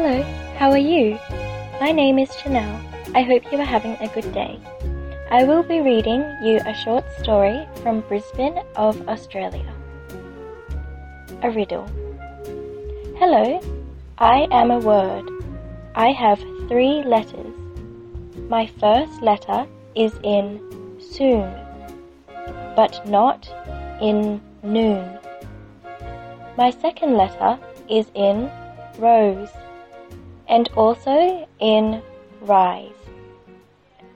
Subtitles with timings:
[0.00, 0.22] Hello,
[0.56, 1.18] how are you?
[1.80, 2.80] My name is Chanel.
[3.16, 4.56] I hope you are having a good day.
[5.28, 9.74] I will be reading you a short story from Brisbane of Australia.
[11.42, 11.88] A riddle.
[13.18, 13.60] Hello,
[14.18, 15.28] I am a word.
[15.96, 16.38] I have
[16.68, 17.52] three letters.
[18.48, 20.60] My first letter is in
[21.00, 21.52] soon,
[22.76, 23.50] but not
[24.00, 25.18] in noon.
[26.56, 28.48] My second letter is in
[29.00, 29.50] rose
[30.48, 32.02] and also in
[32.40, 32.92] rise.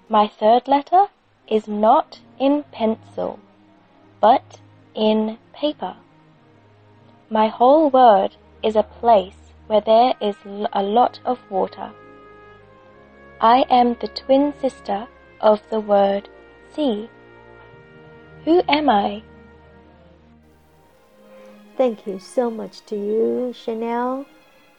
[0.09, 1.07] My third letter
[1.49, 3.39] is not in pencil,
[4.21, 4.61] but
[4.95, 5.97] in paper.
[7.31, 10.37] My whole word is a place where there is
[10.73, 11.93] a lot of water.
[13.41, 15.09] I am the twin sister
[15.41, 16.29] of the word
[16.75, 17.09] see.
[18.45, 19.23] Who am I?
[21.77, 24.27] Thank you so much to you, Chanel,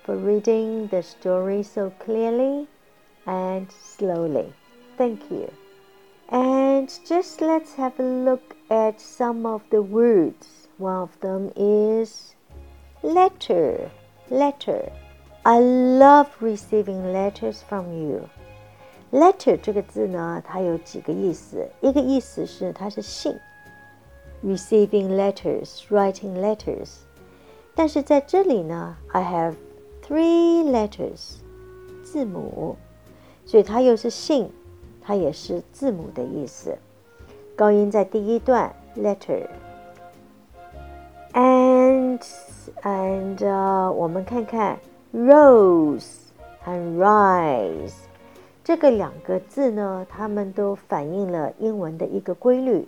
[0.05, 2.67] for reading the story so clearly
[3.27, 4.53] and slowly.
[4.97, 5.51] Thank you.
[6.31, 10.69] And just let's have a look at some of the words.
[10.79, 12.35] One of them is
[13.03, 13.91] letter.
[14.31, 14.93] Letter.
[15.45, 18.29] I love receiving letters from you.
[19.11, 21.67] Letter 这个字呢，它有几个意思。
[21.81, 23.39] 一个意思是它是信，
[24.45, 26.97] receiving letters, writing letters。
[27.75, 29.55] 但是在这里呢，I have
[30.06, 31.38] three letters，
[32.04, 32.76] 字母，
[33.46, 34.50] 所以它又是信，
[35.02, 36.78] 它也是字母的意思。
[37.56, 38.74] 高音在第一段
[41.34, 42.20] ，letter，and
[42.82, 44.80] and，我们看看
[45.14, 46.18] rose
[46.62, 47.94] 和 rise
[48.64, 52.88] 这个两个字呢，它们都反映了英文的一个规律，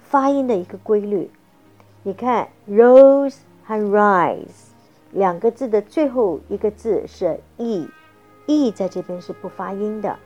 [0.00, 1.30] 发音的一个规律。
[2.02, 4.71] 你看 rose 和 rise
[5.12, 10.18] 两个字的最后一个字是 e，e 在这边是不发音的。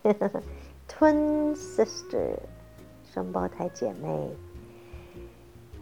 [1.02, 2.38] ，twin sister，
[3.14, 4.32] 双胞胎姐妹。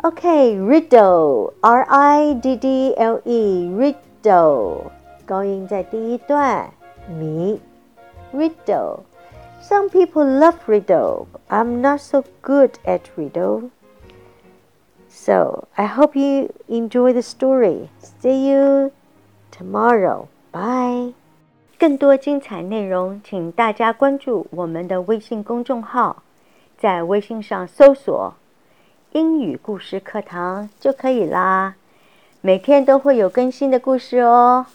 [0.04, 4.92] Okay, riddle, R I D D L E, riddle，
[5.26, 6.72] 高音在第一段，
[7.10, 7.60] 谜，
[8.34, 11.26] riddle。Some people love riddle.
[11.50, 13.72] I'm not so good at riddle.
[15.10, 17.90] So I hope you enjoy the story.
[18.22, 18.92] See you
[19.50, 20.28] tomorrow.
[20.52, 21.14] Bye.
[21.81, 26.23] 更多精彩内容，请大家关注我们的微信公众号，
[26.77, 28.35] 在微信上搜索。
[29.13, 31.77] 英语故事课堂就可以啦，
[32.43, 34.67] 每天都会有更新的故事哦。